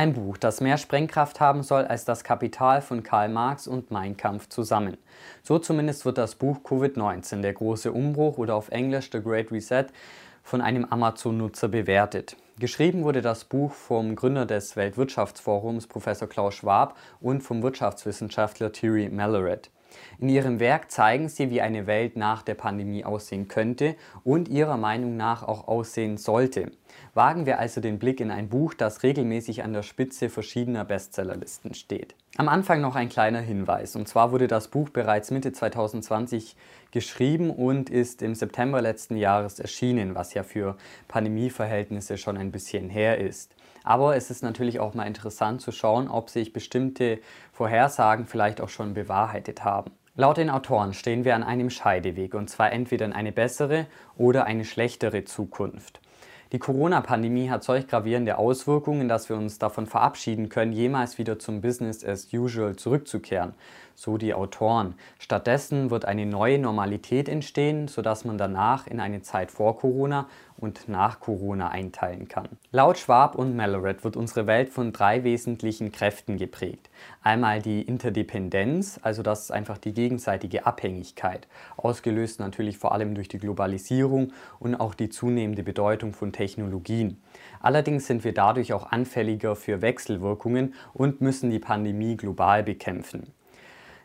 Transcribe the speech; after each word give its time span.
Ein 0.00 0.14
Buch, 0.14 0.38
das 0.38 0.62
mehr 0.62 0.78
Sprengkraft 0.78 1.40
haben 1.40 1.62
soll 1.62 1.84
als 1.84 2.06
das 2.06 2.24
Kapital 2.24 2.80
von 2.80 3.02
Karl 3.02 3.28
Marx 3.28 3.68
und 3.68 3.90
Mein 3.90 4.16
Kampf 4.16 4.48
zusammen. 4.48 4.96
So 5.42 5.58
zumindest 5.58 6.06
wird 6.06 6.16
das 6.16 6.36
Buch 6.36 6.60
Covid-19, 6.64 7.42
der 7.42 7.52
große 7.52 7.92
Umbruch 7.92 8.38
oder 8.38 8.54
auf 8.54 8.70
Englisch 8.70 9.10
The 9.12 9.20
Great 9.20 9.52
Reset, 9.52 9.88
von 10.42 10.62
einem 10.62 10.86
Amazon-Nutzer 10.86 11.68
bewertet. 11.68 12.38
Geschrieben 12.58 13.04
wurde 13.04 13.20
das 13.20 13.44
Buch 13.44 13.72
vom 13.72 14.16
Gründer 14.16 14.46
des 14.46 14.74
Weltwirtschaftsforums, 14.74 15.86
Professor 15.86 16.30
Klaus 16.30 16.54
Schwab, 16.54 16.96
und 17.20 17.42
vom 17.42 17.62
Wirtschaftswissenschaftler 17.62 18.72
Thierry 18.72 19.10
Malaret. 19.10 19.68
In 20.18 20.28
ihrem 20.28 20.60
Werk 20.60 20.90
zeigen 20.90 21.28
sie, 21.28 21.50
wie 21.50 21.60
eine 21.60 21.86
Welt 21.86 22.16
nach 22.16 22.42
der 22.42 22.54
Pandemie 22.54 23.04
aussehen 23.04 23.48
könnte 23.48 23.96
und 24.24 24.48
ihrer 24.48 24.76
Meinung 24.76 25.16
nach 25.16 25.42
auch 25.42 25.68
aussehen 25.68 26.16
sollte. 26.16 26.72
Wagen 27.14 27.46
wir 27.46 27.58
also 27.58 27.80
den 27.80 27.98
Blick 27.98 28.20
in 28.20 28.30
ein 28.30 28.48
Buch, 28.48 28.74
das 28.74 29.02
regelmäßig 29.02 29.62
an 29.62 29.72
der 29.72 29.82
Spitze 29.82 30.28
verschiedener 30.28 30.84
Bestsellerlisten 30.84 31.74
steht. 31.74 32.14
Am 32.36 32.48
Anfang 32.48 32.80
noch 32.80 32.94
ein 32.94 33.08
kleiner 33.08 33.40
Hinweis. 33.40 33.96
Und 33.96 34.08
zwar 34.08 34.32
wurde 34.32 34.46
das 34.46 34.68
Buch 34.68 34.88
bereits 34.90 35.30
Mitte 35.30 35.52
2020 35.52 36.56
geschrieben 36.90 37.50
und 37.50 37.90
ist 37.90 38.22
im 38.22 38.34
September 38.34 38.80
letzten 38.80 39.16
Jahres 39.16 39.58
erschienen, 39.58 40.14
was 40.14 40.34
ja 40.34 40.42
für 40.42 40.76
Pandemieverhältnisse 41.08 42.18
schon 42.18 42.36
ein 42.36 42.52
bisschen 42.52 42.88
her 42.88 43.18
ist. 43.18 43.54
Aber 43.84 44.16
es 44.16 44.30
ist 44.30 44.42
natürlich 44.42 44.80
auch 44.80 44.94
mal 44.94 45.06
interessant 45.06 45.60
zu 45.60 45.72
schauen, 45.72 46.08
ob 46.08 46.30
sich 46.30 46.52
bestimmte 46.52 47.18
Vorhersagen 47.52 48.26
vielleicht 48.26 48.60
auch 48.60 48.68
schon 48.68 48.94
bewahrheitet 48.94 49.64
haben. 49.64 49.90
Laut 50.16 50.36
den 50.36 50.50
Autoren 50.50 50.92
stehen 50.92 51.24
wir 51.24 51.34
an 51.34 51.42
einem 51.42 51.70
Scheideweg 51.70 52.34
und 52.34 52.50
zwar 52.50 52.72
entweder 52.72 53.06
in 53.06 53.12
eine 53.12 53.32
bessere 53.32 53.86
oder 54.16 54.44
eine 54.44 54.64
schlechtere 54.64 55.24
Zukunft. 55.24 56.00
Die 56.52 56.58
Corona-Pandemie 56.58 57.48
hat 57.48 57.62
solch 57.62 57.86
gravierende 57.86 58.36
Auswirkungen, 58.36 59.08
dass 59.08 59.28
wir 59.28 59.36
uns 59.36 59.60
davon 59.60 59.86
verabschieden 59.86 60.48
können, 60.48 60.72
jemals 60.72 61.16
wieder 61.16 61.38
zum 61.38 61.60
Business 61.60 62.04
as 62.04 62.26
usual 62.32 62.74
zurückzukehren, 62.74 63.54
so 64.00 64.16
die 64.16 64.32
Autoren. 64.32 64.94
Stattdessen 65.18 65.90
wird 65.90 66.06
eine 66.06 66.24
neue 66.24 66.58
Normalität 66.58 67.28
entstehen, 67.28 67.86
sodass 67.86 68.24
man 68.24 68.38
danach 68.38 68.86
in 68.86 68.98
eine 68.98 69.20
Zeit 69.20 69.50
vor 69.50 69.76
Corona 69.76 70.26
und 70.56 70.88
nach 70.88 71.20
Corona 71.20 71.68
einteilen 71.68 72.26
kann. 72.26 72.48
Laut 72.72 72.96
Schwab 72.96 73.34
und 73.34 73.54
Malloret 73.56 74.02
wird 74.02 74.16
unsere 74.16 74.46
Welt 74.46 74.70
von 74.70 74.92
drei 74.92 75.22
wesentlichen 75.22 75.92
Kräften 75.92 76.38
geprägt. 76.38 76.88
Einmal 77.22 77.60
die 77.60 77.82
Interdependenz, 77.82 78.98
also 79.02 79.22
das 79.22 79.42
ist 79.42 79.50
einfach 79.50 79.76
die 79.76 79.92
gegenseitige 79.92 80.64
Abhängigkeit, 80.64 81.46
ausgelöst 81.76 82.40
natürlich 82.40 82.78
vor 82.78 82.92
allem 82.92 83.14
durch 83.14 83.28
die 83.28 83.38
Globalisierung 83.38 84.32
und 84.58 84.76
auch 84.76 84.94
die 84.94 85.10
zunehmende 85.10 85.62
Bedeutung 85.62 86.14
von 86.14 86.32
Technologien. 86.32 87.20
Allerdings 87.60 88.06
sind 88.06 88.24
wir 88.24 88.32
dadurch 88.32 88.72
auch 88.72 88.90
anfälliger 88.90 89.56
für 89.56 89.82
Wechselwirkungen 89.82 90.74
und 90.94 91.20
müssen 91.20 91.50
die 91.50 91.58
Pandemie 91.58 92.16
global 92.16 92.62
bekämpfen. 92.62 93.34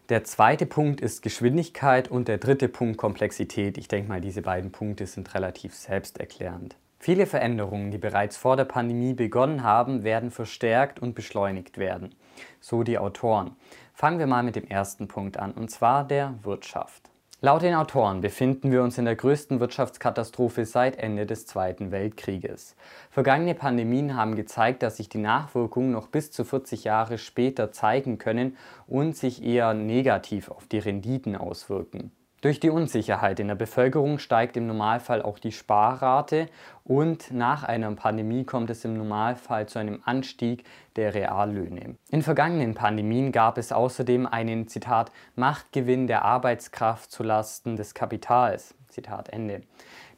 Der 0.09 0.23
zweite 0.23 0.67
Punkt 0.67 1.01
ist 1.01 1.23
Geschwindigkeit 1.23 2.11
und 2.11 2.27
der 2.27 2.37
dritte 2.37 2.69
Punkt 2.69 2.97
Komplexität. 2.97 3.75
Ich 3.79 3.87
denke 3.87 4.07
mal, 4.07 4.21
diese 4.21 4.43
beiden 4.43 4.71
Punkte 4.71 5.07
sind 5.07 5.33
relativ 5.33 5.73
selbsterklärend. 5.73 6.75
Viele 6.99 7.25
Veränderungen, 7.25 7.89
die 7.89 7.97
bereits 7.97 8.37
vor 8.37 8.55
der 8.55 8.65
Pandemie 8.65 9.15
begonnen 9.15 9.63
haben, 9.63 10.03
werden 10.03 10.29
verstärkt 10.29 10.99
und 10.99 11.15
beschleunigt 11.15 11.79
werden. 11.79 12.13
So 12.61 12.83
die 12.83 12.99
Autoren. 12.99 13.55
Fangen 13.95 14.19
wir 14.19 14.27
mal 14.27 14.43
mit 14.43 14.55
dem 14.55 14.67
ersten 14.67 15.07
Punkt 15.07 15.37
an, 15.37 15.53
und 15.53 15.71
zwar 15.71 16.07
der 16.07 16.35
Wirtschaft. 16.43 17.09
Laut 17.45 17.61
den 17.61 17.75
Autoren 17.75 18.21
befinden 18.21 18.71
wir 18.71 18.81
uns 18.81 18.97
in 18.97 19.05
der 19.05 19.15
größten 19.15 19.59
Wirtschaftskatastrophe 19.59 20.65
seit 20.65 20.97
Ende 20.97 21.27
des 21.27 21.45
Zweiten 21.45 21.91
Weltkrieges. 21.91 22.75
Vergangene 23.11 23.53
Pandemien 23.53 24.15
haben 24.15 24.35
gezeigt, 24.35 24.81
dass 24.81 24.97
sich 24.97 25.09
die 25.09 25.19
Nachwirkungen 25.19 25.91
noch 25.91 26.07
bis 26.07 26.31
zu 26.31 26.43
40 26.43 26.85
Jahre 26.85 27.19
später 27.19 27.71
zeigen 27.71 28.17
können 28.17 28.57
und 28.87 29.15
sich 29.15 29.43
eher 29.43 29.75
negativ 29.75 30.49
auf 30.49 30.65
die 30.65 30.79
Renditen 30.79 31.35
auswirken. 31.35 32.11
Durch 32.45 32.59
die 32.59 32.69
Unsicherheit 32.69 33.39
in 33.39 33.47
der 33.47 33.55
Bevölkerung 33.55 34.19
steigt 34.19 34.55
im 34.55 34.67
Normalfall 34.67 35.23
auch 35.23 35.39
die 35.39 35.51
Sparrate 35.51 36.45
und 36.83 37.31
nach 37.31 37.63
einer 37.63 37.91
Pandemie 37.95 38.43
kommt 38.43 38.69
es 38.69 38.85
im 38.85 38.95
Normalfall 38.95 39.67
zu 39.67 39.79
einem 39.79 40.03
Anstieg 40.05 40.63
der 40.95 41.15
Reallöhne. 41.15 41.95
In 42.11 42.21
vergangenen 42.21 42.75
Pandemien 42.75 43.31
gab 43.31 43.57
es 43.57 43.71
außerdem 43.71 44.27
einen 44.27 44.67
Zitat 44.67 45.11
Machtgewinn 45.35 46.05
der 46.05 46.23
Arbeitskraft 46.23 47.11
zulasten 47.11 47.77
des 47.77 47.95
Kapitals. 47.95 48.75
Zitat 48.89 49.29
Ende. 49.29 49.63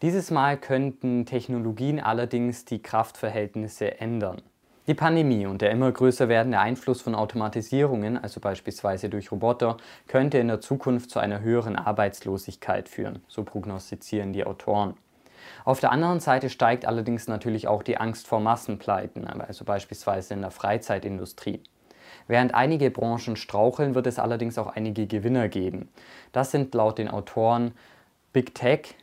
Dieses 0.02 0.30
Mal 0.30 0.58
könnten 0.58 1.26
Technologien 1.26 2.02
allerdings 2.02 2.66
die 2.66 2.82
Kraftverhältnisse 2.82 4.02
ändern. 4.02 4.42
Die 4.88 4.94
Pandemie 4.94 5.46
und 5.46 5.62
der 5.62 5.72
immer 5.72 5.92
größer 5.92 6.30
werdende 6.30 6.60
Einfluss 6.60 7.02
von 7.02 7.14
Automatisierungen, 7.14 8.18
also 8.18 8.40
beispielsweise 8.40 9.10
durch 9.10 9.34
Roboter, 9.34 9.76
könnte 10.08 10.38
in 10.38 10.48
der 10.48 10.62
Zukunft 10.62 11.10
zu 11.10 11.20
einer 11.20 11.42
höheren 11.42 11.76
Arbeitslosigkeit 11.76 12.88
führen, 12.88 13.22
so 13.28 13.44
prognostizieren 13.44 14.32
die 14.32 14.46
Autoren. 14.46 14.94
Auf 15.66 15.82
der 15.82 15.92
anderen 15.92 16.22
Seite 16.22 16.50
steigt 16.50 16.86
allerdings 16.86 17.28
natürlich 17.28 17.68
auch 17.68 17.84
die 17.84 17.98
Angst 17.98 18.28
vor 18.28 18.40
Massenpleiten, 18.40 19.28
also 19.28 19.66
beispielsweise 19.66 20.34
in 20.34 20.42
der 20.42 20.52
Freizeitindustrie. 20.52 21.62
Während 22.28 22.54
einige 22.54 22.90
Branchen 22.90 23.36
straucheln, 23.36 23.94
wird 23.94 24.08
es 24.08 24.20
allerdings 24.20 24.58
auch 24.58 24.68
einige 24.68 25.06
Gewinner 25.06 25.50
geben. 25.50 25.90
Das 26.32 26.52
sind 26.52 26.74
laut 26.74 26.98
den 26.98 27.10
Autoren 27.10 27.74
Big 28.32 28.56
Tech, 28.56 28.96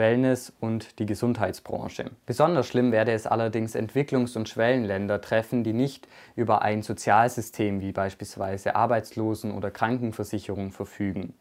Wellness 0.00 0.52
und 0.58 0.98
die 0.98 1.06
Gesundheitsbranche. 1.06 2.10
Besonders 2.26 2.66
schlimm 2.66 2.90
werde 2.90 3.12
es 3.12 3.26
allerdings 3.26 3.76
Entwicklungs- 3.76 4.36
und 4.36 4.48
Schwellenländer 4.48 5.20
treffen, 5.20 5.62
die 5.62 5.74
nicht 5.74 6.08
über 6.34 6.62
ein 6.62 6.82
Sozialsystem 6.82 7.80
wie 7.80 7.92
beispielsweise 7.92 8.74
Arbeitslosen- 8.74 9.52
oder 9.52 9.70
Krankenversicherung 9.70 10.72
verfügen. 10.72 11.34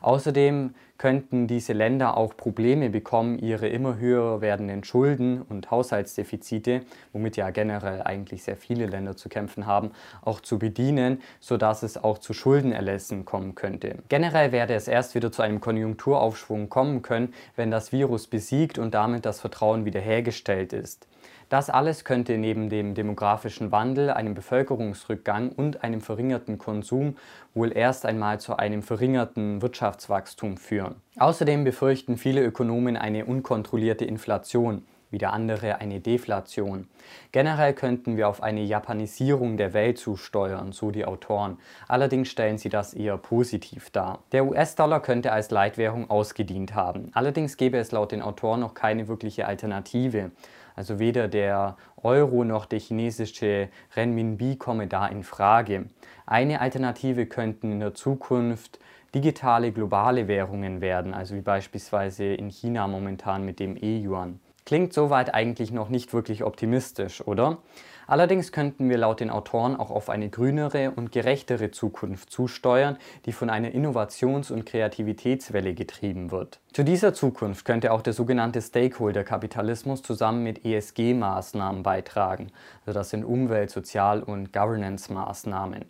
Außerdem 0.00 0.74
könnten 0.98 1.46
diese 1.46 1.72
Länder 1.72 2.16
auch 2.16 2.36
Probleme 2.36 2.90
bekommen, 2.90 3.38
ihre 3.38 3.68
immer 3.68 3.98
höher 3.98 4.40
werdenden 4.40 4.84
Schulden 4.84 5.42
und 5.42 5.70
Haushaltsdefizite, 5.70 6.82
womit 7.12 7.36
ja 7.36 7.50
generell 7.50 8.02
eigentlich 8.02 8.42
sehr 8.42 8.56
viele 8.56 8.86
Länder 8.86 9.16
zu 9.16 9.28
kämpfen 9.28 9.66
haben, 9.66 9.90
auch 10.22 10.40
zu 10.40 10.58
bedienen, 10.58 11.20
sodass 11.40 11.82
es 11.82 12.02
auch 12.02 12.18
zu 12.18 12.32
Schuldenerlässen 12.32 13.24
kommen 13.24 13.54
könnte. 13.54 13.96
Generell 14.08 14.52
werde 14.52 14.74
es 14.74 14.88
erst 14.88 15.14
wieder 15.14 15.32
zu 15.32 15.42
einem 15.42 15.60
Konjunkturaufschwung 15.60 16.68
kommen 16.68 17.02
können, 17.02 17.34
wenn 17.56 17.70
das 17.70 17.92
Virus 17.92 18.26
besiegt 18.26 18.78
und 18.78 18.94
damit 18.94 19.26
das 19.26 19.40
Vertrauen 19.40 19.84
wiederhergestellt 19.84 20.72
ist. 20.72 21.06
Das 21.48 21.70
alles 21.70 22.04
könnte 22.04 22.38
neben 22.38 22.68
dem 22.68 22.94
demografischen 22.94 23.72
Wandel, 23.72 24.10
einem 24.10 24.34
Bevölkerungsrückgang 24.34 25.50
und 25.50 25.84
einem 25.84 26.00
verringerten 26.00 26.58
Konsum 26.58 27.16
wohl 27.54 27.76
erst 27.76 28.04
einmal 28.06 28.40
zu 28.40 28.56
einem 28.56 28.82
verringerten 28.82 29.62
Wirtschaftswachstum 29.62 30.56
führen. 30.56 30.96
Außerdem 31.18 31.64
befürchten 31.64 32.16
viele 32.16 32.42
Ökonomen 32.42 32.96
eine 32.96 33.24
unkontrollierte 33.24 34.04
Inflation 34.04 34.82
wieder 35.10 35.32
andere 35.32 35.80
eine 35.80 36.00
Deflation. 36.00 36.88
Generell 37.32 37.74
könnten 37.74 38.16
wir 38.16 38.28
auf 38.28 38.42
eine 38.42 38.62
Japanisierung 38.62 39.56
der 39.56 39.72
Welt 39.72 39.98
zusteuern, 39.98 40.72
so 40.72 40.90
die 40.90 41.04
Autoren. 41.04 41.58
Allerdings 41.88 42.28
stellen 42.28 42.58
sie 42.58 42.68
das 42.68 42.94
eher 42.94 43.16
positiv 43.16 43.90
dar. 43.90 44.24
Der 44.32 44.44
US-Dollar 44.44 45.00
könnte 45.00 45.32
als 45.32 45.50
Leitwährung 45.50 46.10
ausgedient 46.10 46.74
haben. 46.74 47.10
Allerdings 47.14 47.56
gäbe 47.56 47.78
es 47.78 47.92
laut 47.92 48.12
den 48.12 48.22
Autoren 48.22 48.60
noch 48.60 48.74
keine 48.74 49.08
wirkliche 49.08 49.46
Alternative. 49.46 50.32
Also 50.76 50.98
weder 50.98 51.26
der 51.26 51.76
Euro 52.02 52.44
noch 52.44 52.66
der 52.66 52.78
chinesische 52.78 53.68
Renminbi 53.96 54.56
komme 54.56 54.86
da 54.86 55.06
in 55.06 55.24
Frage. 55.24 55.86
Eine 56.26 56.60
Alternative 56.60 57.26
könnten 57.26 57.72
in 57.72 57.80
der 57.80 57.94
Zukunft 57.94 58.78
digitale 59.14 59.72
globale 59.72 60.28
Währungen 60.28 60.82
werden, 60.82 61.14
also 61.14 61.34
wie 61.34 61.40
beispielsweise 61.40 62.24
in 62.24 62.50
China 62.50 62.86
momentan 62.86 63.44
mit 63.44 63.58
dem 63.58 63.76
E-Yuan. 63.82 64.38
Klingt 64.66 64.92
soweit 64.92 65.32
eigentlich 65.32 65.70
noch 65.72 65.88
nicht 65.88 66.12
wirklich 66.12 66.44
optimistisch, 66.44 67.26
oder? 67.26 67.58
Allerdings 68.06 68.52
könnten 68.52 68.88
wir 68.88 68.98
laut 68.98 69.20
den 69.20 69.30
Autoren 69.30 69.76
auch 69.76 69.90
auf 69.90 70.08
eine 70.10 70.28
grünere 70.30 70.92
und 70.92 71.10
gerechtere 71.10 71.70
Zukunft 71.70 72.30
zusteuern, 72.30 72.98
die 73.24 73.32
von 73.32 73.50
einer 73.50 73.72
Innovations- 73.72 74.50
und 74.50 74.64
Kreativitätswelle 74.64 75.74
getrieben 75.74 76.30
wird. 76.30 76.60
Zu 76.72 76.84
dieser 76.84 77.14
Zukunft 77.14 77.64
könnte 77.64 77.92
auch 77.92 78.02
der 78.02 78.12
sogenannte 78.12 78.62
Stakeholder-Kapitalismus 78.62 80.02
zusammen 80.02 80.42
mit 80.42 80.64
ESG-Maßnahmen 80.64 81.82
beitragen. 81.82 82.52
Also 82.84 82.98
das 82.98 83.10
sind 83.10 83.24
Umwelt-, 83.24 83.70
Sozial- 83.70 84.22
und 84.22 84.52
Governance-Maßnahmen. 84.52 85.86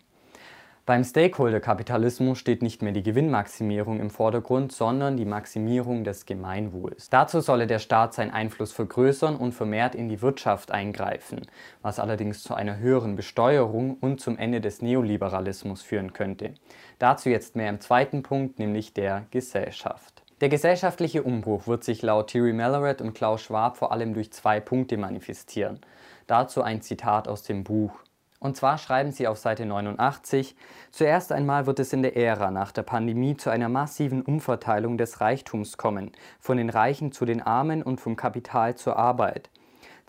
Beim 0.87 1.03
Stakeholder-Kapitalismus 1.03 2.39
steht 2.39 2.61
nicht 2.61 2.81
mehr 2.81 2.93
die 2.93 3.03
Gewinnmaximierung 3.03 3.99
im 3.99 4.09
Vordergrund, 4.09 4.71
sondern 4.71 5.17
die 5.17 5.25
Maximierung 5.25 6.05
des 6.05 6.25
Gemeinwohls. 6.25 7.09
Dazu 7.09 7.41
solle 7.41 7.67
der 7.67 7.79
Staat 7.79 8.13
seinen 8.13 8.31
Einfluss 8.31 8.71
vergrößern 8.71 9.35
und 9.35 9.51
vermehrt 9.51 9.95
in 9.95 10.07
die 10.07 10.21
Wirtschaft 10.21 10.71
eingreifen, 10.71 11.41
was 11.81 11.99
allerdings 11.99 12.41
zu 12.41 12.53
einer 12.53 12.77
höheren 12.77 13.17
Besteuerung 13.17 13.97
und 13.99 14.21
zum 14.21 14.37
Ende 14.37 14.61
des 14.61 14.81
Neoliberalismus 14.81 15.81
führen 15.81 16.13
könnte. 16.13 16.53
Dazu 16.99 17.27
jetzt 17.27 17.57
mehr 17.57 17.69
im 17.69 17.81
zweiten 17.81 18.23
Punkt, 18.23 18.57
nämlich 18.57 18.93
der 18.93 19.25
Gesellschaft. 19.31 20.23
Der 20.39 20.47
gesellschaftliche 20.47 21.21
Umbruch 21.21 21.67
wird 21.67 21.83
sich 21.83 22.01
laut 22.01 22.27
Thierry 22.27 22.53
Malaret 22.53 23.01
und 23.01 23.13
Klaus 23.13 23.41
Schwab 23.41 23.75
vor 23.75 23.91
allem 23.91 24.13
durch 24.13 24.31
zwei 24.31 24.61
Punkte 24.61 24.95
manifestieren. 24.95 25.81
Dazu 26.27 26.61
ein 26.61 26.81
Zitat 26.81 27.27
aus 27.27 27.43
dem 27.43 27.65
Buch. 27.65 27.91
Und 28.39 28.55
zwar 28.55 28.77
schreiben 28.77 29.11
sie 29.11 29.27
auf 29.27 29.39
Seite 29.39 29.65
89, 29.65 30.55
zuerst 30.91 31.31
einmal 31.31 31.65
wird 31.65 31.79
es 31.79 31.91
in 31.91 32.03
der 32.03 32.15
Ära 32.15 32.51
nach 32.51 32.71
der 32.71 32.83
Pandemie 32.83 33.35
zu 33.35 33.49
einer 33.49 33.67
massiven 33.67 34.21
Umverteilung 34.21 34.97
des 34.97 35.21
Reichtums 35.21 35.77
kommen, 35.77 36.11
von 36.39 36.57
den 36.57 36.69
Reichen 36.69 37.11
zu 37.11 37.25
den 37.25 37.41
Armen 37.41 37.81
und 37.81 37.99
vom 37.99 38.15
Kapital 38.15 38.75
zur 38.75 38.97
Arbeit. 38.97 39.49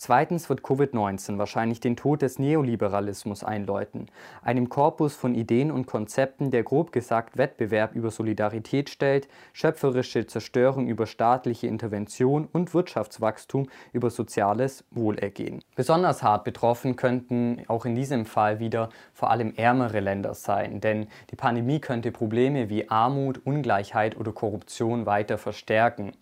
Zweitens 0.00 0.48
wird 0.48 0.60
Covid-19 0.60 1.38
wahrscheinlich 1.38 1.80
den 1.80 1.96
Tod 1.96 2.22
des 2.22 2.38
Neoliberalismus 2.38 3.42
einläuten, 3.42 4.06
einem 4.42 4.68
Korpus 4.68 5.16
von 5.16 5.34
Ideen 5.34 5.72
und 5.72 5.88
Konzepten, 5.88 6.52
der 6.52 6.62
grob 6.62 6.92
gesagt 6.92 7.36
Wettbewerb 7.36 7.96
über 7.96 8.12
Solidarität 8.12 8.90
stellt, 8.90 9.26
schöpferische 9.52 10.24
Zerstörung 10.28 10.86
über 10.86 11.06
staatliche 11.06 11.66
Intervention 11.66 12.46
und 12.52 12.74
Wirtschaftswachstum 12.74 13.68
über 13.92 14.10
soziales 14.10 14.84
Wohlergehen. 14.92 15.64
Besonders 15.74 16.22
hart 16.22 16.44
betroffen 16.44 16.94
könnten 16.94 17.64
auch 17.66 17.84
in 17.84 17.96
diesem 17.96 18.24
Fall 18.24 18.60
wieder 18.60 18.90
vor 19.12 19.32
allem 19.32 19.52
ärmere 19.56 19.98
Länder 19.98 20.34
sein, 20.34 20.80
denn 20.80 21.08
die 21.32 21.36
Pandemie 21.36 21.80
könnte 21.80 22.12
Probleme 22.12 22.68
wie 22.68 22.88
Armut, 22.88 23.44
Ungleichheit 23.44 24.16
oder 24.16 24.30
Korruption 24.30 25.06
weiter 25.06 25.38
verstärken. 25.38 26.12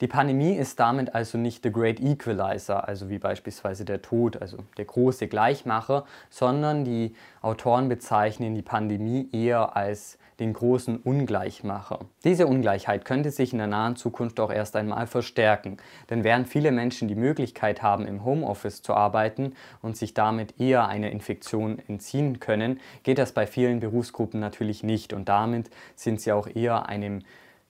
Die 0.00 0.06
Pandemie 0.06 0.54
ist 0.54 0.80
damit 0.80 1.14
also 1.14 1.36
nicht 1.36 1.62
the 1.62 1.70
great 1.70 2.00
equalizer, 2.00 2.88
also 2.88 3.10
wie 3.10 3.18
beispielsweise 3.18 3.84
der 3.84 4.00
Tod, 4.00 4.40
also 4.40 4.56
der 4.78 4.86
große 4.86 5.28
Gleichmacher, 5.28 6.06
sondern 6.30 6.86
die 6.86 7.14
Autoren 7.42 7.90
bezeichnen 7.90 8.54
die 8.54 8.62
Pandemie 8.62 9.28
eher 9.30 9.76
als 9.76 10.16
den 10.38 10.54
großen 10.54 10.96
Ungleichmacher. 10.96 12.00
Diese 12.24 12.46
Ungleichheit 12.46 13.04
könnte 13.04 13.30
sich 13.30 13.52
in 13.52 13.58
der 13.58 13.66
nahen 13.66 13.96
Zukunft 13.96 14.40
auch 14.40 14.50
erst 14.50 14.74
einmal 14.74 15.06
verstärken, 15.06 15.76
denn 16.08 16.24
während 16.24 16.48
viele 16.48 16.72
Menschen 16.72 17.08
die 17.08 17.14
Möglichkeit 17.14 17.82
haben, 17.82 18.06
im 18.06 18.24
Homeoffice 18.24 18.80
zu 18.80 18.94
arbeiten 18.94 19.52
und 19.82 19.98
sich 19.98 20.14
damit 20.14 20.58
eher 20.58 20.88
einer 20.88 21.10
Infektion 21.10 21.78
entziehen 21.88 22.40
können, 22.40 22.80
geht 23.02 23.18
das 23.18 23.32
bei 23.32 23.46
vielen 23.46 23.80
Berufsgruppen 23.80 24.40
natürlich 24.40 24.82
nicht 24.82 25.12
und 25.12 25.28
damit 25.28 25.68
sind 25.94 26.22
sie 26.22 26.32
auch 26.32 26.46
eher 26.46 26.88
einem 26.88 27.20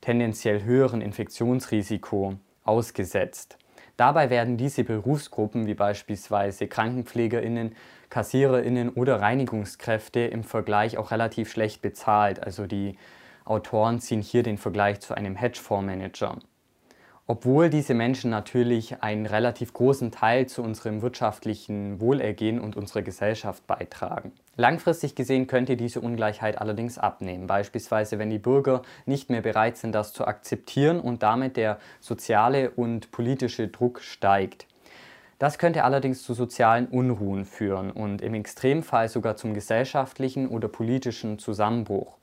tendenziell 0.00 0.62
höheren 0.62 1.00
Infektionsrisiko 1.00 2.34
ausgesetzt. 2.64 3.58
Dabei 3.96 4.30
werden 4.30 4.56
diese 4.56 4.82
Berufsgruppen 4.84 5.66
wie 5.66 5.74
beispielsweise 5.74 6.66
Krankenpflegerinnen, 6.68 7.74
Kassiererinnen 8.08 8.88
oder 8.88 9.20
Reinigungskräfte 9.20 10.20
im 10.20 10.42
Vergleich 10.42 10.96
auch 10.96 11.10
relativ 11.10 11.50
schlecht 11.50 11.82
bezahlt. 11.82 12.42
Also 12.42 12.66
die 12.66 12.96
Autoren 13.44 14.00
ziehen 14.00 14.22
hier 14.22 14.42
den 14.42 14.56
Vergleich 14.56 15.00
zu 15.00 15.14
einem 15.14 15.36
Hedgefondsmanager 15.36 16.38
obwohl 17.26 17.70
diese 17.70 17.94
Menschen 17.94 18.30
natürlich 18.30 19.02
einen 19.02 19.26
relativ 19.26 19.72
großen 19.72 20.10
Teil 20.10 20.46
zu 20.46 20.62
unserem 20.62 21.02
wirtschaftlichen 21.02 22.00
Wohlergehen 22.00 22.60
und 22.60 22.76
unserer 22.76 23.02
Gesellschaft 23.02 23.66
beitragen. 23.66 24.32
Langfristig 24.56 25.14
gesehen 25.14 25.46
könnte 25.46 25.76
diese 25.76 26.00
Ungleichheit 26.00 26.60
allerdings 26.60 26.98
abnehmen, 26.98 27.46
beispielsweise 27.46 28.18
wenn 28.18 28.30
die 28.30 28.38
Bürger 28.38 28.82
nicht 29.06 29.30
mehr 29.30 29.42
bereit 29.42 29.76
sind, 29.76 29.94
das 29.94 30.12
zu 30.12 30.26
akzeptieren 30.26 31.00
und 31.00 31.22
damit 31.22 31.56
der 31.56 31.78
soziale 32.00 32.70
und 32.70 33.10
politische 33.10 33.68
Druck 33.68 34.00
steigt. 34.00 34.66
Das 35.40 35.58
könnte 35.58 35.84
allerdings 35.84 36.22
zu 36.22 36.34
sozialen 36.34 36.86
Unruhen 36.86 37.46
führen 37.46 37.90
und 37.90 38.20
im 38.20 38.34
Extremfall 38.34 39.08
sogar 39.08 39.36
zum 39.36 39.54
gesellschaftlichen 39.54 40.46
oder 40.46 40.68
politischen 40.68 41.38
Zusammenbruch. 41.38 42.19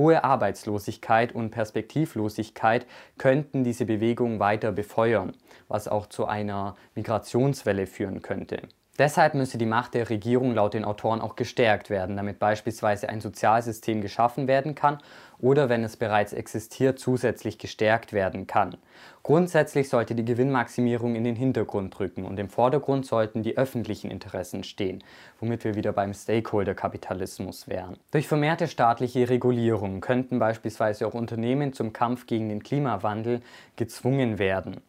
Hohe 0.00 0.24
Arbeitslosigkeit 0.24 1.34
und 1.34 1.50
Perspektivlosigkeit 1.50 2.86
könnten 3.18 3.64
diese 3.64 3.84
Bewegung 3.84 4.40
weiter 4.40 4.72
befeuern, 4.72 5.36
was 5.68 5.88
auch 5.88 6.06
zu 6.06 6.24
einer 6.24 6.74
Migrationswelle 6.94 7.86
führen 7.86 8.22
könnte. 8.22 8.62
Deshalb 9.00 9.32
müsse 9.32 9.56
die 9.56 9.64
Macht 9.64 9.94
der 9.94 10.10
Regierung 10.10 10.54
laut 10.54 10.74
den 10.74 10.84
Autoren 10.84 11.22
auch 11.22 11.34
gestärkt 11.34 11.88
werden, 11.88 12.16
damit 12.18 12.38
beispielsweise 12.38 13.08
ein 13.08 13.22
Sozialsystem 13.22 14.02
geschaffen 14.02 14.46
werden 14.46 14.74
kann 14.74 14.98
oder 15.38 15.70
wenn 15.70 15.82
es 15.84 15.96
bereits 15.96 16.34
existiert, 16.34 16.98
zusätzlich 16.98 17.56
gestärkt 17.56 18.12
werden 18.12 18.46
kann. 18.46 18.76
Grundsätzlich 19.22 19.88
sollte 19.88 20.14
die 20.14 20.26
Gewinnmaximierung 20.26 21.14
in 21.14 21.24
den 21.24 21.34
Hintergrund 21.34 21.98
rücken 21.98 22.26
und 22.26 22.38
im 22.38 22.50
Vordergrund 22.50 23.06
sollten 23.06 23.42
die 23.42 23.56
öffentlichen 23.56 24.10
Interessen 24.10 24.64
stehen, 24.64 25.02
womit 25.38 25.64
wir 25.64 25.76
wieder 25.76 25.94
beim 25.94 26.12
Stakeholder-Kapitalismus 26.12 27.68
wären. 27.68 27.96
Durch 28.10 28.28
vermehrte 28.28 28.68
staatliche 28.68 29.30
Regulierung 29.30 30.02
könnten 30.02 30.38
beispielsweise 30.38 31.06
auch 31.06 31.14
Unternehmen 31.14 31.72
zum 31.72 31.94
Kampf 31.94 32.26
gegen 32.26 32.50
den 32.50 32.62
Klimawandel 32.62 33.40
gezwungen 33.76 34.38
werden. 34.38 34.82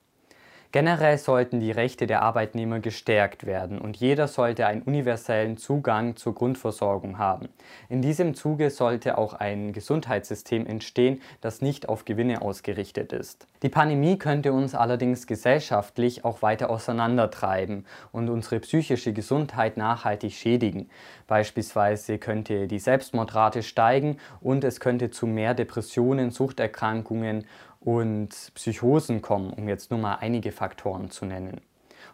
Generell 0.72 1.18
sollten 1.18 1.60
die 1.60 1.72
Rechte 1.72 2.08
der 2.08 2.22
Arbeitnehmer 2.22 2.80
gestärkt 2.80 3.46
werden 3.46 3.78
und 3.78 3.98
jeder 3.98 4.30
sollte 4.30 4.68
einen 4.68 4.82
universellen 4.84 5.58
Zugang 5.58 6.16
zur 6.16 6.34
Grundversorgung 6.34 7.18
haben. 7.18 7.50
In 7.90 8.02
diesem 8.02 8.36
Zuge 8.36 8.70
sollte 8.70 9.18
auch 9.18 9.34
ein 9.34 9.74
Gesundheitssystem 9.74 10.66
entstehen, 10.66 11.22
das 11.42 11.62
nicht 11.62 11.90
auf 11.90 12.06
Gewinne 12.06 12.42
ausgerichtet 12.42 13.12
ist. 13.12 13.48
Die 13.64 13.70
Pandemie 13.70 14.18
könnte 14.18 14.54
uns 14.54 14.74
allerdings 14.74 15.28
gesellschaftlich 15.28 16.24
auch 16.24 16.42
weiter 16.42 16.70
auseinandertreiben 16.70 17.86
und 18.14 18.30
unsere 18.30 18.62
psychische 18.62 19.12
Gesundheit 19.12 19.76
nachhaltig 19.76 20.32
schädigen. 20.32 20.90
Beispielsweise 21.28 22.18
könnte 22.18 22.68
die 22.68 22.80
Selbstmordrate 22.80 23.62
steigen 23.62 24.18
und 24.40 24.64
es 24.64 24.80
könnte 24.80 25.12
zu 25.12 25.28
mehr 25.28 25.54
Depressionen, 25.54 26.32
Suchterkrankungen 26.32 27.46
und 27.82 28.30
Psychosen 28.54 29.22
kommen, 29.22 29.52
um 29.52 29.68
jetzt 29.68 29.92
nur 29.92 30.00
mal 30.00 30.16
einige 30.16 30.52
Faktoren 30.52 31.12
zu 31.12 31.26
nennen. 31.26 31.62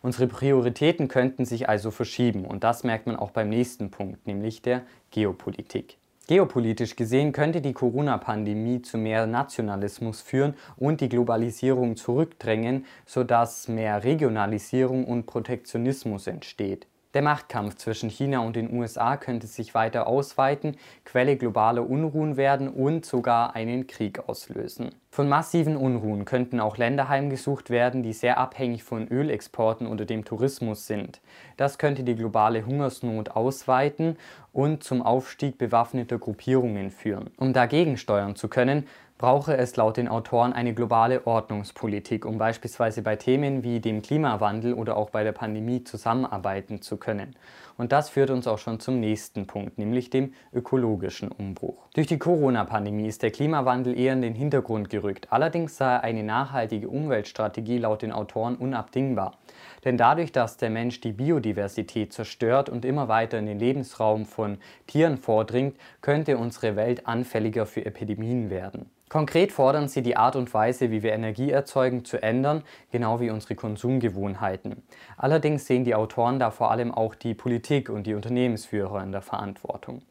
Unsere 0.02 0.28
Prioritäten 0.28 1.08
könnten 1.08 1.46
sich 1.46 1.69
also 1.69 1.92
verschieben 1.92 2.46
und 2.46 2.64
das 2.64 2.84
merkt 2.84 3.08
man 3.08 3.16
auch 3.16 3.31
beim 3.31 3.50
nächsten 3.50 3.92
Punkt, 3.92 4.25
nämlich 4.28 4.62
der 4.62 4.84
Geopolitik. 5.12 5.98
Geopolitisch 6.28 6.98
gesehen 6.98 7.31
könnte 7.31 7.62
die 7.62 7.72
Corona-Pandemie 7.72 8.81
zu 8.81 8.98
mehr 8.98 9.25
Nationalismus 9.28 10.22
führen 10.22 10.56
und 10.75 11.00
die 11.00 11.08
Globalisierung 11.08 11.96
zurückdrängen, 11.96 12.86
sodass 13.06 13.70
mehr 13.70 14.04
Regionalisierung 14.04 15.06
und 15.06 15.25
Protektionismus 15.25 16.28
entsteht. 16.28 16.86
Der 17.13 17.21
Machtkampf 17.21 17.75
zwischen 17.75 18.09
China 18.09 18.39
und 18.39 18.56
den 18.56 18.71
USA 18.71 19.15
könnte 19.15 19.48
sich 19.48 19.74
weiter 19.74 20.07
ausweiten, 20.07 20.75
Quelle 21.06 21.38
globaler 21.38 21.89
Unruhen 21.89 22.36
werden 22.36 22.68
und 22.68 23.06
sogar 23.06 23.56
einen 23.56 23.88
Krieg 23.88 24.27
auslösen. 24.27 24.92
Von 25.09 25.30
massiven 25.30 25.77
Unruhen 25.77 26.25
könnten 26.25 26.59
auch 26.59 26.77
Länder 26.77 27.07
heimgesucht 27.09 27.69
werden, 27.69 28.04
die 28.04 28.13
sehr 28.13 28.38
abhängig 28.38 28.83
von 28.83 29.07
Ölexporten 29.07 29.88
oder 29.88 30.06
dem 30.06 30.25
Tourismus 30.25 30.86
sind. 30.86 31.21
Das 31.56 31.77
könnte 31.77 32.04
die 32.04 32.15
globale 32.15 32.65
Hungersnot 32.65 33.30
ausweiten 33.30 34.18
und 34.51 34.83
zum 34.83 35.01
Aufstieg 35.01 35.57
bewaffneter 35.57 36.20
Gruppierungen 36.20 36.91
führen. 36.91 37.32
Um 37.38 37.53
dagegen 37.53 37.98
steuern 37.98 38.36
zu 38.36 38.48
können, 38.48 38.86
brauche 39.17 39.57
es 39.57 39.75
laut 39.75 39.97
den 39.97 40.07
Autoren 40.07 40.53
eine 40.53 40.74
globale 40.74 41.25
Ordnungspolitik, 41.25 42.25
um 42.25 42.38
beispielsweise 42.38 43.01
bei 43.01 43.15
Themen 43.15 43.63
wie 43.63 43.79
dem 43.79 44.01
Klimawandel 44.01 44.74
oder 44.74 44.95
auch 44.95 45.09
bei 45.09 45.24
der 45.24 45.31
Pandemie 45.31 45.83
zusammenarbeiten 45.83 46.81
zu 46.81 46.97
können. 46.97 47.36
Und 47.77 47.91
das 47.91 48.10
führt 48.10 48.31
uns 48.31 48.48
auch 48.48 48.57
schon 48.57 48.79
zum 48.79 49.00
nächsten 49.00 49.46
Punkt, 49.46 49.77
nämlich 49.77 50.10
dem 50.10 50.34
ökologischen 50.51 51.29
Umbruch. 51.29 51.88
Durch 51.93 52.07
die 52.07 52.17
Corona-Pandemie 52.17 53.07
ist 53.07 53.22
der 53.22 53.31
Klimawandel 53.31 53.98
eher 53.98 54.13
in 54.13 54.22
den 54.22 54.34
Hintergrund 54.34 54.89
gerückt. 54.89 55.27
Allerdings 55.31 55.77
sei 55.77 56.00
eine 56.00 56.24
nachhaltige 56.24 56.89
Umweltstrategie 56.89 57.77
laut 57.77 58.01
den 58.01 58.12
Autoren 58.12 58.55
unabdingbar. 58.55 59.38
Denn 59.86 59.98
dadurch, 59.98 60.31
dass 60.31 60.57
der 60.57 60.72
Mensch 60.72 61.01
die 61.01 61.12
Biodiversität 61.12 62.13
zerstört 62.13 62.69
und 62.69 62.84
immer 62.84 63.07
weiter 63.07 63.38
in 63.38 63.46
den 63.46 63.60
Lebensraum 63.60 64.25
von 64.25 64.57
Tieren 64.88 65.17
vordringt, 65.17 65.77
könnte 66.01 66.38
unsere 66.38 66.75
Welt 66.75 67.07
anfälliger 67.07 67.65
für 67.65 67.86
Epidemien 67.86 68.50
werden. 68.50 68.89
Konkret 69.10 69.53
fordern 69.53 69.88
sie 69.88 70.01
die 70.01 70.17
Art 70.17 70.36
und 70.36 70.53
Weise, 70.53 70.91
wie 70.91 71.01
wir 71.01 71.13
Energie 71.13 71.50
erzeugen, 71.50 72.03
zu 72.03 72.22
ändern, 72.22 72.63
genau 72.91 73.22
wie 73.22 73.29
unsere 73.29 73.55
Konsumgewohnheiten. 73.55 74.84
Allerdings 75.15 75.65
sehen 75.65 75.86
die 75.86 75.96
Autoren 75.96 76.39
da 76.39 76.51
vor 76.51 76.72
allem 76.72 76.93
auch 76.93 77.15
die 77.15 77.34
Politik 77.34 77.66
und 77.89 78.07
die 78.07 78.13
Unternehmensführer 78.13 79.03
in 79.03 79.12
der 79.12 79.21
Verantwortung. 79.21 80.01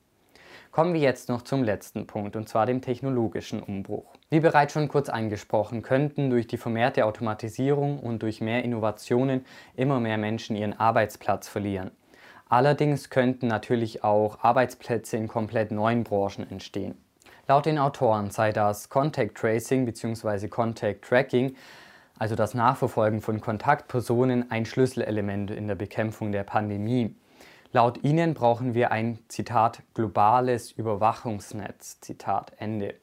Kommen 0.71 0.93
wir 0.93 1.01
jetzt 1.01 1.31
noch 1.31 1.43
zum 1.43 1.65
letzten 1.65 2.07
Punkt, 2.07 2.37
und 2.37 2.49
zwar 2.49 2.67
dem 2.67 2.83
technologischen 2.83 3.63
Umbruch. 3.63 4.13
Wie 4.29 4.41
bereits 4.41 4.75
schon 4.75 4.89
kurz 4.89 5.09
angesprochen, 5.09 5.81
könnten 5.81 6.29
durch 6.29 6.47
die 6.47 6.59
vermehrte 6.59 7.07
Automatisierung 7.07 7.99
und 7.99 8.23
durch 8.23 8.43
mehr 8.43 8.63
Innovationen 8.63 9.47
immer 9.75 10.01
mehr 10.01 10.19
Menschen 10.19 10.55
ihren 10.55 10.79
Arbeitsplatz 10.79 11.49
verlieren. 11.49 11.93
Allerdings 12.49 13.09
könnten 13.09 13.47
natürlich 13.47 14.05
auch 14.05 14.39
Arbeitsplätze 14.45 15.17
in 15.17 15.29
komplett 15.29 15.71
neuen 15.71 16.05
Branchen 16.05 16.49
entstehen. 16.51 16.95
Laut 17.49 17.65
den 17.65 17.79
Autoren 17.79 18.31
sei 18.31 18.53
das 18.53 18.89
Contact 18.89 19.37
Tracing 19.37 19.87
bzw. 19.87 20.49
Contact 20.49 21.05
Tracking, 21.05 21.57
also 22.19 22.35
das 22.35 22.55
Nachverfolgen 22.55 23.21
von 23.21 23.41
Kontaktpersonen, 23.41 24.51
ein 24.51 24.67
Schlüsselelement 24.67 25.51
in 25.51 25.69
der 25.69 25.75
Bekämpfung 25.75 26.33
der 26.33 26.45
Pandemie. 26.45 27.15
Laut 27.77 28.03
ihnen 28.05 28.33
brauchen 28.33 28.73
wir 28.73 28.91
ein 28.91 29.19
Zitat 29.29 29.83
globales 29.93 30.73
Überwachungsnetz. 30.73 32.01
Zitat 32.01 32.55
Ende. 32.57 32.95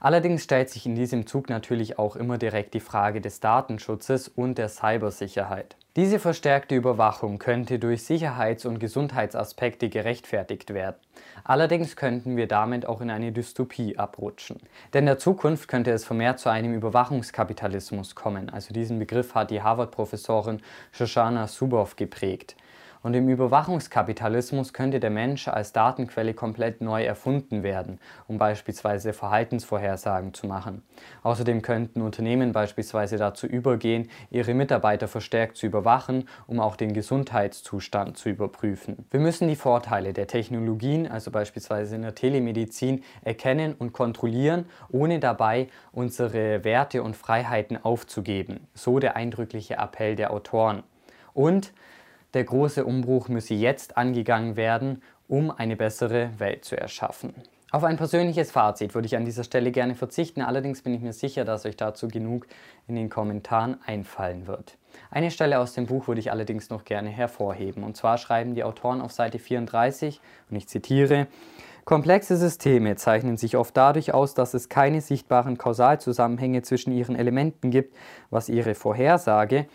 Allerdings 0.00 0.44
stellt 0.44 0.68
sich 0.68 0.84
in 0.84 0.94
diesem 0.94 1.26
Zug 1.26 1.48
natürlich 1.48 1.98
auch 1.98 2.14
immer 2.16 2.36
direkt 2.36 2.74
die 2.74 2.80
Frage 2.80 3.22
des 3.22 3.40
Datenschutzes 3.40 4.28
und 4.28 4.58
der 4.58 4.68
Cybersicherheit. 4.68 5.76
Diese 5.96 6.18
verstärkte 6.18 6.74
Überwachung 6.74 7.38
könnte 7.38 7.78
durch 7.78 8.02
Sicherheits- 8.02 8.66
und 8.66 8.80
Gesundheitsaspekte 8.80 9.88
gerechtfertigt 9.88 10.74
werden. 10.74 10.96
Allerdings 11.42 11.96
könnten 11.96 12.36
wir 12.36 12.48
damit 12.48 12.84
auch 12.84 13.00
in 13.00 13.08
eine 13.08 13.32
Dystopie 13.32 13.96
abrutschen. 13.96 14.60
Denn 14.92 15.04
in 15.04 15.06
der 15.06 15.18
Zukunft 15.18 15.68
könnte 15.68 15.90
es 15.90 16.04
vermehrt 16.04 16.38
zu 16.38 16.50
einem 16.50 16.74
Überwachungskapitalismus 16.74 18.14
kommen. 18.14 18.50
Also 18.50 18.74
diesen 18.74 18.98
Begriff 18.98 19.34
hat 19.34 19.50
die 19.50 19.62
Harvard-Professorin 19.62 20.60
Shoshana 20.90 21.46
Zuboff 21.46 21.96
geprägt. 21.96 22.56
Und 23.02 23.14
im 23.14 23.28
Überwachungskapitalismus 23.28 24.72
könnte 24.72 25.00
der 25.00 25.10
Mensch 25.10 25.48
als 25.48 25.72
Datenquelle 25.72 26.34
komplett 26.34 26.80
neu 26.80 27.04
erfunden 27.04 27.62
werden, 27.62 27.98
um 28.28 28.38
beispielsweise 28.38 29.12
Verhaltensvorhersagen 29.12 30.34
zu 30.34 30.46
machen. 30.46 30.82
Außerdem 31.22 31.62
könnten 31.62 32.00
Unternehmen 32.00 32.52
beispielsweise 32.52 33.16
dazu 33.16 33.46
übergehen, 33.46 34.08
ihre 34.30 34.54
Mitarbeiter 34.54 35.08
verstärkt 35.08 35.56
zu 35.56 35.66
überwachen, 35.66 36.28
um 36.46 36.60
auch 36.60 36.76
den 36.76 36.92
Gesundheitszustand 36.92 38.16
zu 38.16 38.28
überprüfen. 38.28 39.04
Wir 39.10 39.20
müssen 39.20 39.48
die 39.48 39.56
Vorteile 39.56 40.12
der 40.12 40.28
Technologien, 40.28 41.10
also 41.10 41.30
beispielsweise 41.30 41.96
in 41.96 42.02
der 42.02 42.14
Telemedizin, 42.14 43.02
erkennen 43.22 43.74
und 43.74 43.92
kontrollieren, 43.92 44.66
ohne 44.90 45.18
dabei 45.18 45.68
unsere 45.90 46.64
Werte 46.64 47.02
und 47.02 47.16
Freiheiten 47.16 47.82
aufzugeben. 47.82 48.68
So 48.74 49.00
der 49.00 49.16
eindrückliche 49.16 49.74
Appell 49.74 50.14
der 50.14 50.32
Autoren. 50.32 50.84
Und 51.34 51.72
der 52.34 52.44
große 52.44 52.84
Umbruch 52.84 53.28
müsse 53.28 53.54
jetzt 53.54 53.96
angegangen 53.96 54.56
werden, 54.56 55.02
um 55.28 55.50
eine 55.50 55.76
bessere 55.76 56.30
Welt 56.38 56.64
zu 56.64 56.76
erschaffen. 56.76 57.34
Auf 57.72 57.84
ein 57.84 57.96
persönliches 57.96 58.50
Fazit 58.50 58.94
würde 58.94 59.06
ich 59.06 59.16
an 59.16 59.24
dieser 59.24 59.44
Stelle 59.44 59.72
gerne 59.72 59.94
verzichten, 59.94 60.42
allerdings 60.42 60.82
bin 60.82 60.92
ich 60.92 61.00
mir 61.00 61.14
sicher, 61.14 61.46
dass 61.46 61.64
euch 61.64 61.76
dazu 61.76 62.06
genug 62.06 62.46
in 62.86 62.96
den 62.96 63.08
Kommentaren 63.08 63.78
einfallen 63.86 64.46
wird. 64.46 64.76
Eine 65.10 65.30
Stelle 65.30 65.58
aus 65.58 65.72
dem 65.72 65.86
Buch 65.86 66.06
würde 66.06 66.20
ich 66.20 66.30
allerdings 66.30 66.68
noch 66.68 66.84
gerne 66.84 67.08
hervorheben. 67.08 67.82
Und 67.82 67.96
zwar 67.96 68.18
schreiben 68.18 68.54
die 68.54 68.62
Autoren 68.62 69.00
auf 69.00 69.12
Seite 69.12 69.38
34, 69.38 70.20
und 70.50 70.56
ich 70.56 70.68
zitiere, 70.68 71.28
Komplexe 71.84 72.36
Systeme 72.36 72.94
zeichnen 72.96 73.36
sich 73.36 73.56
oft 73.56 73.76
dadurch 73.76 74.14
aus, 74.14 74.34
dass 74.34 74.54
es 74.54 74.68
keine 74.68 75.00
sichtbaren 75.00 75.58
Kausalzusammenhänge 75.58 76.62
zwischen 76.62 76.92
ihren 76.92 77.16
Elementen 77.16 77.70
gibt, 77.70 77.96
was 78.30 78.48
ihre 78.48 78.74
Vorhersage 78.74 79.66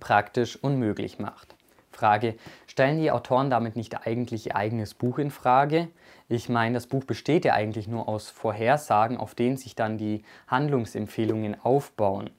praktisch 0.00 0.56
unmöglich 0.56 1.18
macht. 1.18 1.54
Frage, 1.90 2.34
stellen 2.66 3.00
die 3.00 3.10
Autoren 3.10 3.50
damit 3.50 3.76
nicht 3.76 4.06
eigentlich 4.06 4.46
ihr 4.46 4.56
eigenes 4.56 4.94
Buch 4.94 5.18
in 5.18 5.30
Frage? 5.30 5.88
Ich 6.28 6.48
meine, 6.48 6.74
das 6.74 6.86
Buch 6.86 7.04
besteht 7.04 7.44
ja 7.44 7.52
eigentlich 7.52 7.86
nur 7.86 8.08
aus 8.08 8.30
Vorhersagen, 8.30 9.18
auf 9.18 9.34
denen 9.34 9.56
sich 9.56 9.74
dann 9.74 9.98
die 9.98 10.24
Handlungsempfehlungen 10.48 11.60
aufbauen. 11.62 12.30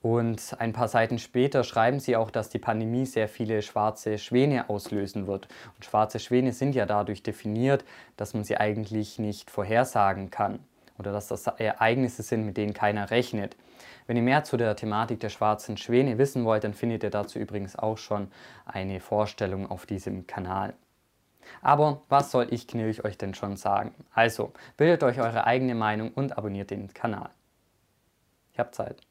Und 0.00 0.56
ein 0.58 0.72
paar 0.72 0.88
Seiten 0.88 1.18
später 1.18 1.64
schreiben 1.64 1.98
sie 1.98 2.16
auch, 2.16 2.30
dass 2.30 2.50
die 2.50 2.60
Pandemie 2.60 3.04
sehr 3.04 3.28
viele 3.28 3.62
schwarze 3.62 4.18
Schwäne 4.18 4.68
auslösen 4.68 5.26
wird. 5.26 5.48
Und 5.76 5.84
schwarze 5.84 6.20
Schwäne 6.20 6.52
sind 6.52 6.74
ja 6.74 6.86
dadurch 6.86 7.22
definiert, 7.22 7.84
dass 8.16 8.34
man 8.34 8.44
sie 8.44 8.56
eigentlich 8.56 9.18
nicht 9.18 9.50
vorhersagen 9.50 10.30
kann 10.30 10.60
oder 10.98 11.12
dass 11.12 11.28
das 11.28 11.46
Ereignisse 11.46 12.22
sind, 12.22 12.44
mit 12.46 12.56
denen 12.56 12.74
keiner 12.74 13.10
rechnet. 13.10 13.56
Wenn 14.06 14.16
ihr 14.16 14.22
mehr 14.22 14.44
zu 14.44 14.56
der 14.56 14.76
Thematik 14.76 15.20
der 15.20 15.28
schwarzen 15.28 15.76
Schwäne 15.76 16.18
wissen 16.18 16.44
wollt, 16.44 16.64
dann 16.64 16.74
findet 16.74 17.02
ihr 17.02 17.10
dazu 17.10 17.38
übrigens 17.38 17.76
auch 17.76 17.98
schon 17.98 18.30
eine 18.64 19.00
Vorstellung 19.00 19.70
auf 19.70 19.86
diesem 19.86 20.26
Kanal. 20.26 20.74
Aber 21.62 22.02
was 22.08 22.30
soll 22.30 22.48
ich 22.50 22.68
Knilch 22.68 23.04
euch 23.04 23.16
denn 23.18 23.34
schon 23.34 23.56
sagen? 23.56 23.94
Also, 24.12 24.52
bildet 24.76 25.02
euch 25.02 25.20
eure 25.20 25.44
eigene 25.44 25.74
Meinung 25.74 26.12
und 26.12 26.36
abonniert 26.36 26.70
den 26.70 26.92
Kanal. 26.92 27.30
Ich 28.52 28.58
hab 28.58 28.74
Zeit. 28.74 29.07